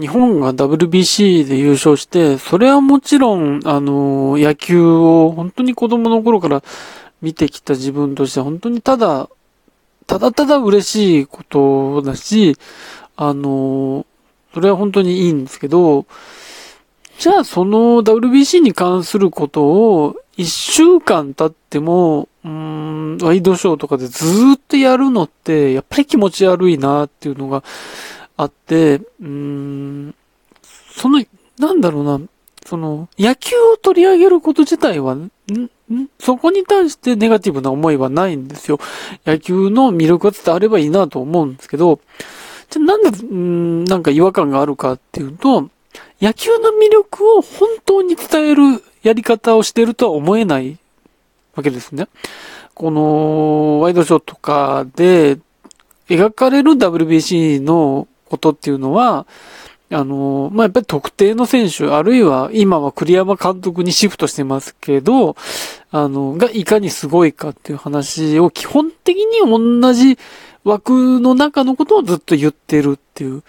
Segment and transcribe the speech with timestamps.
[0.00, 6.62] 日本が WBC で優勝して、それはもちろん、あの、野球を本当に子供の頃から
[7.20, 9.28] 見てきた自分として本当にただ、
[10.06, 12.56] ただただ嬉しいことだし、
[13.16, 14.06] あの、
[14.54, 16.06] それは本当にいいんですけど、
[17.18, 24.24] じゃあその WBC に関することを一週間経っても、うん、ワイドショーとかでず
[24.54, 27.64] っとやるのって、やっぱり気持ち悪いなっていうのが
[28.38, 30.14] あって、うん、
[30.96, 31.22] その、
[31.58, 32.20] なんだろうな、
[32.64, 38.78] その、野球を取り上げること自体は、ん、ん、そこに対してネガティブな思いはないんですよ。
[39.26, 42.00] 野球の魅力が伝わればいいなと思うんですけど、
[42.70, 45.68] じゃなんで、ん、なんか違和感があるかっていうと、
[46.20, 50.78] 野球の魅力を本当に伝えるやり方をしてるとは思えない
[51.56, 52.06] わけですね。
[52.74, 55.38] この、ワイドショーとかで
[56.08, 59.26] 描かれる WBC のことっていうのは、
[59.90, 65.34] あの、まあ、やっぱり特定の選手、あるいは今は栗山監督にシフトしてますけど、
[65.90, 70.18] あの、がいかにすごいかっていう話を基本的に同じ
[70.64, 73.42] 枠の中のことをずっと言ってるっていう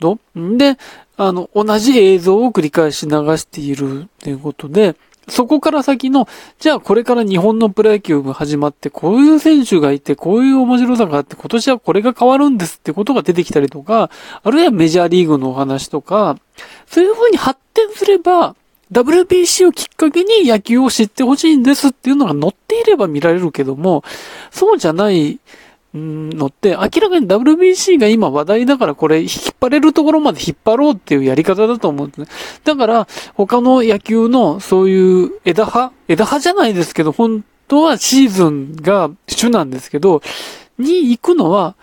[0.00, 0.40] こと。
[0.56, 0.76] で、
[1.18, 4.94] あの、同じ映像を繰り返し流しているっていうことで、
[5.28, 6.26] そこから先の、
[6.58, 14.10] じゃあこれから日本のプロ野球が始まって、こういう選手がいて、こういう面白さがあって、今年はこれが変わるんですってことが出てきたりとか、
[14.42, 16.38] あるいはメジャーリーグのお話とか、
[16.86, 18.54] そういう風に発展すれば、
[18.92, 24.02] WBC をきっかけに野球を知ってほしいんですっていうのが載っていれば見られるけども、
[24.50, 25.40] そうじゃない
[25.94, 32.26] のって、明らかに WBC が今話題だからこれ引っ張れるところまで引っ張ろうっていうやり方だと思うんですね。
[32.64, 40.22] だから他の野球のそういう枝葉枝葉じゃないですけど、本当はシーズンが主なんですけど、
[40.78, 41.74] に行くのは、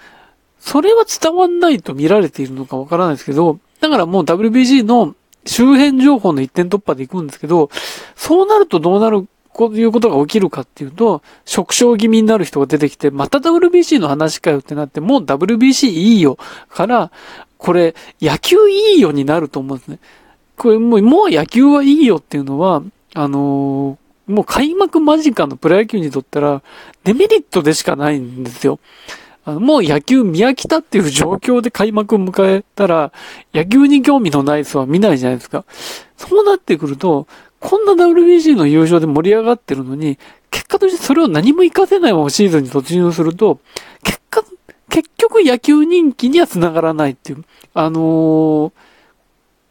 [0.59, 7.69] それは伝わんないと見られているのかわからないですけど、だからもう WBC の周辺情報の一点突破で行くんですけど、
[8.15, 16.37] そうなるとどうなるこういうことが起きるかっていうと、食傷気味になる人が出てきて、また WBC の話かよってなって、もう WBC いいよ
[16.69, 17.09] から、
[17.57, 19.99] これ、野球いいよになると思うんですね。
[20.57, 22.83] これもう、もう野球はいいよっていうのは、
[23.13, 26.61] あのー、もう開幕間近のプロ野球にとったら、
[27.05, 28.79] デメリットでしかないんですよ。
[29.45, 33.13] あのもう野球見飽きたっていう状況で開幕を迎えたら、
[33.53, 35.63] 野球に興味のない人は見ないじゃないですか。
[36.17, 37.27] そうなってくると、
[37.65, 40.19] こんな WBC の優勝で盛り上がってるのに、
[40.51, 43.59] 結果としてそれを何も活かせないままシーズンに突入すると、
[44.03, 44.43] 結果、
[44.89, 47.43] 結局野球人気には繋がらないっていう。
[47.73, 48.71] あの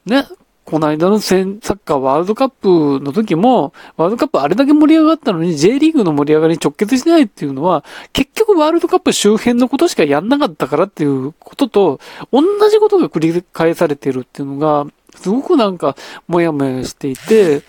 [0.09, 0.27] ー、ね、
[0.65, 12.01] この間のサッカーワールドカップの時も、ワールドカップあれだけ盛り上がったのに J リーグの盛り上がりに直結してないっていうのは、結局ワールドカップ周辺のことしかやんなかったからっていうことと、
[12.33, 14.87] 同じことが繰り返されてるっていうのが、
[15.17, 15.97] すごくなんか、
[16.29, 17.63] もやもやしていて、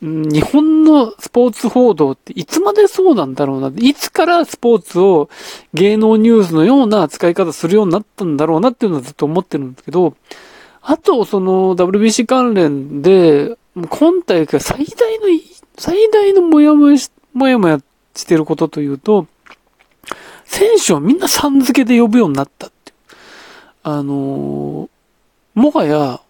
[0.00, 3.72] 日本のスポーツ報道っていつまでそうなんだろうな。
[3.76, 5.28] いつからスポーツを
[5.74, 10.14] 芸能ニュースのような扱い方するようになったんだろうなっていうのはずっと思ってるんですけど、
[10.82, 15.26] あと、その WBC 関連で、今大会最大の、
[15.76, 17.80] 最大のもやもやし、もやもや
[18.14, 19.26] してることというと、
[20.44, 22.92] 選手をみんなさん付けで呼ぶようになったって。
[23.82, 24.88] あの
[25.54, 26.20] もはや、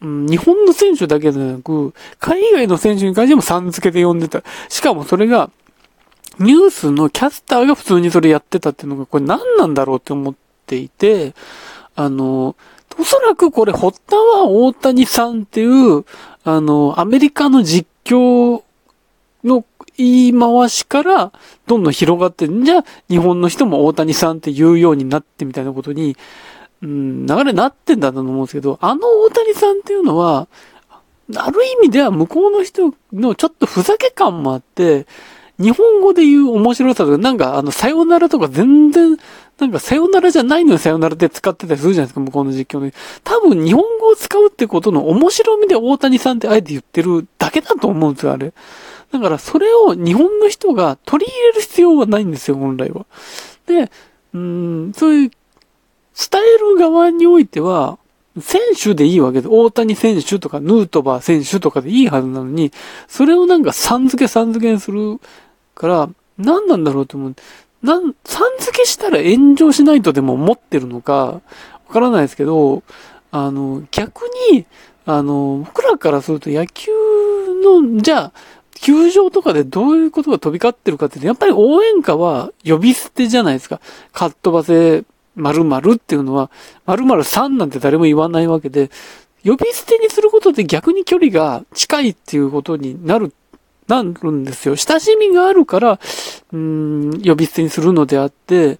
[0.00, 4.42] 日本の選手だけでなく、海外の選手に関してもさん付けで呼んでた。
[4.68, 5.50] しかもそれが、
[6.38, 10.34] ニュースのキャスターが普通にそれやってたっていうのが、これ何なんだろうって思っ
[10.66, 11.34] ていて、
[11.94, 12.56] あの、
[12.98, 16.04] おそらくこれ、発端は大谷さんっていう、
[16.44, 18.62] あの、アメリカの実況
[19.44, 19.64] の
[19.96, 21.32] 言い回しから、
[21.66, 26.16] どんどん広がって、んじゃ、日本の人も大谷さんって言うようになってみたいなことに、
[26.82, 29.00] うん、流れになってんだと思うんですけど、あの
[29.56, 30.48] さんっていうのは、
[31.34, 35.06] ある意味では向こうの人のちょっとふざけ感もあって、
[35.58, 39.16] 日本語で言う面白さとか、なんかあの、さよならとか全然、
[39.58, 42.92] なんかさよならじゃないのにさよならって使ってたりするじゃないですか、向こうの実況で。
[43.24, 48.52] 多分日本語を使うってことの面白みで大谷さんってあえて言ってるだけだと思うんですよ、あれ。
[49.10, 53.06] だからそれを日本の人が取り入れる必要はないんですよ、本来は。
[53.66, 53.90] で、
[54.34, 57.98] うん、そういう伝える側においては、
[58.40, 62.72] 選手でいいわけで、大谷選手とかヌートバー選手とかでいいはずなのに、
[63.08, 65.20] それをなんかさん付けさん付けにする
[65.74, 67.34] から、何なんだろうと思う。
[67.82, 71.40] なん、さん付けしたら炎上しないとでも思ってるのか、わ
[71.92, 72.82] からないですけど、
[73.30, 74.66] あの、逆に、
[75.06, 76.90] あの、僕らからすると野球
[77.62, 78.32] の、じゃあ、
[78.74, 83.80] 球場とかでどういうことが飛び交ってるかって、やっぱり応援歌は呼び捨てじゃないですか。
[84.12, 85.04] かっ飛ばせ
[85.36, 86.50] 〇〇っていうのは、
[86.86, 88.90] 〇〇さんなんて誰も言わないわけで、
[89.44, 93.32] 呼び捨てにすることで逆に距離が近いっていうことになる、
[93.86, 94.76] なるんですよ。
[94.76, 96.00] 親しみがあるから、
[96.52, 98.78] うん、呼び捨てにするのであって、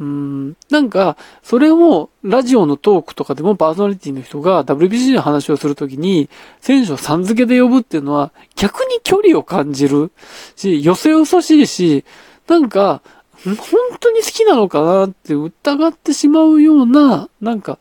[0.00, 6.28] うん、なんか、それをラジオのトークとかでもパーソナリティの人が WBC の話をするときに、
[6.60, 10.10] 選手をさん付けで呼ぶっていうのは逆に距離を感じる
[10.56, 12.04] し、よそよそしいし、
[12.48, 13.02] なんか、
[13.44, 13.56] 本
[14.00, 17.78] 当に好きなのかなって疑ってしまうような、なんか、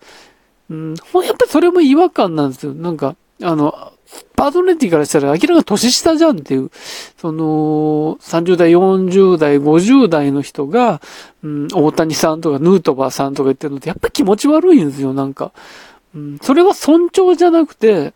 [0.69, 2.73] うん、やっぱりそれも違和感なんですよ。
[2.73, 3.93] なんか、あの、
[4.35, 6.69] パートナリティからしたら明らかに年下じゃんっていう、
[7.17, 11.01] その、30代、40代、50代の人が、
[11.43, 15.51] うん、大谷さんとかヌートバーさんとか言ってるのってやっぱり気持ち悪いんですよ、なんか。
[16.15, 18.13] うん、それは尊重じゃなくて、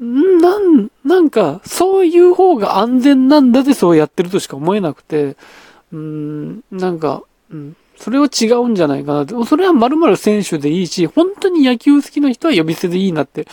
[0.00, 5.36] なん、なんか、そういう方が安全なんだでそうやってるとしか思えなくて、
[5.92, 9.34] うん、なんか、うん、それは違うんじゃないかなって。
[9.44, 13.46] それは〇〇選手でいいし、本当に野球好きな人は呼び捨てでいいなって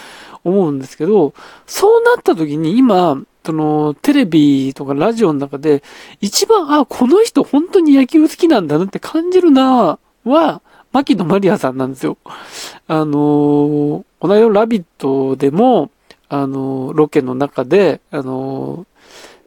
[0.43, 1.33] 思うんですけど、
[1.65, 5.83] そうなった時に今、その、テレビとかラジオの中で、
[6.21, 10.61] 一番、あ、この人本当に野球好きなんだなって感じるなは、
[10.93, 12.17] 牧野マリアさんなんですよ。
[12.87, 15.89] あのー、この間のラビットでも、
[16.29, 18.92] あのー、ロケの中で、あのー、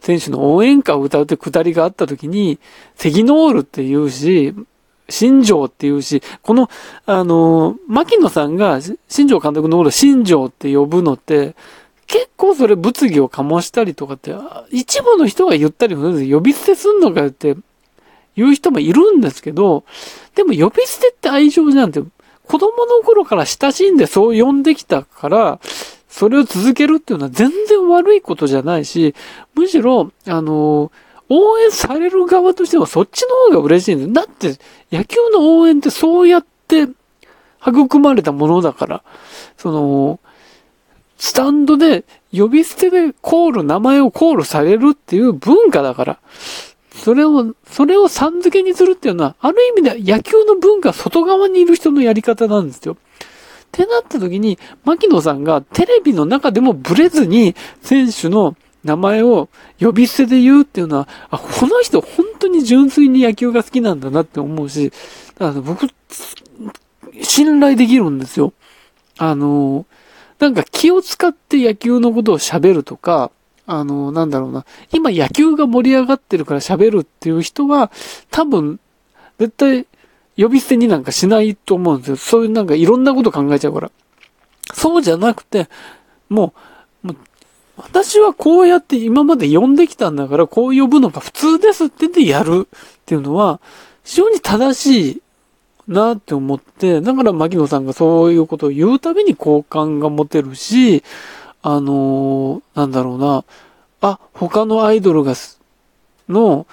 [0.07, 2.61] 選手の応援歌を歌うってくだりがあった時に、
[2.95, 4.55] セギノールって言うし、
[5.09, 6.71] 新庄って言うし、この、
[7.07, 11.57] あの、牧野さんが新庄監督のこと新庄って呼ぶのって、
[12.07, 14.33] 結構それ物議を醸したりとかって、
[14.71, 17.57] 一部の人が言ったりもする呼び捨てすんのかよって
[18.37, 19.83] 言う人もいるんですけど、
[20.37, 22.01] でも呼び捨てって愛情じゃんって、
[22.45, 25.59] 子供の頃から親しんでそう呼んできたから、
[26.17, 29.15] それを続けるっていうのは全然悪いことじゃないし、
[29.55, 30.91] むしろ、あの、
[31.29, 34.13] 応援される側としてはそっちの方が嬉しいんです。
[34.15, 34.59] だって、
[34.91, 36.89] 野球の応援ってそうやって
[37.61, 39.03] 育まれたものだから、
[39.59, 40.19] その、
[41.19, 46.19] スタンドで呼び捨てでコール、名前をコールされるっていう文化だから、
[46.95, 52.97] それを、それをさん付けにするっていうのは、ある意味で野球の文化外側にいる人のやり方なんですよ。
[53.77, 64.93] ってなった時に、牧野さんがテレビの中でもブレずに選手の名前を呼び捨てで言うっていうのは、あ、この人本当に純粋に野球が好きなんだなって思うし、
[65.39, 65.89] だから僕、
[67.23, 68.55] 信頼できるんですよ。
[69.19, 69.85] あの、
[70.39, 73.31] なんか気を使って野球のことを喋るとか、
[73.67, 74.65] あの、なんだろうな。
[74.93, 77.91] 今野球が盛り上がってるから喋るっていう人は、
[78.31, 78.81] 多分、
[79.39, 79.87] 絶対、
[80.37, 82.17] 呼び捨てになんかしないと思うんですよ。
[82.17, 83.91] そういうなんかいろんなこと考えちゃうから。
[84.75, 85.69] そうじゃなくて、
[86.29, 86.53] も
[87.03, 87.17] う、もう
[87.77, 93.61] 私はこうやって今まで呼んできたんだから、こう呼ぶのが普通ですって言ってやるっていうのは、
[94.05, 95.23] 非常に正しい
[95.89, 101.03] なって思って、だから牧野さんがそういうことを言うたびに好感が持てるし、
[101.63, 103.45] あのー、なんだろうな、
[104.01, 105.35] あ、他のアイドルが、
[106.29, 106.67] の、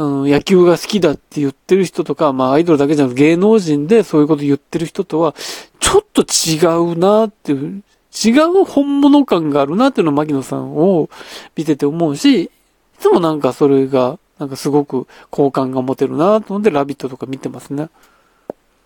[0.00, 5.34] うん、野球が好きだって言ってる人とか、まあアイドルだけじゃなく芸能人でそういうこと言ってる人とは、
[5.78, 7.82] ちょっと違うなっていう
[8.12, 8.30] 違
[8.60, 11.10] う本物感があるなっていうのを牧野さんを
[11.54, 12.50] 見てて思うし、い
[12.98, 17.90] つもなんかそれが、なんかすごく好感が持てるなと思ってラビットとか見てますね。